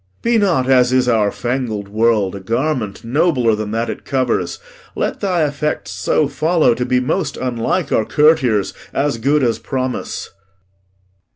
Be 0.23 0.39
not, 0.39 0.67
as 0.67 0.91
is 0.91 1.07
our 1.07 1.29
fangled 1.31 1.87
world, 1.87 2.33
a 2.35 2.39
garment 2.39 3.03
Nobler 3.05 3.53
than 3.53 3.69
that 3.69 3.87
it 3.87 4.03
covers. 4.03 4.57
Let 4.95 5.19
thy 5.19 5.43
effects 5.45 5.91
So 5.91 6.27
follow 6.27 6.73
to 6.73 6.85
be 6.87 6.99
most 6.99 7.37
unlike 7.37 7.91
our 7.91 8.05
courtiers, 8.05 8.73
As 8.93 9.19
good 9.19 9.43
as 9.43 9.59
promise. 9.59 10.31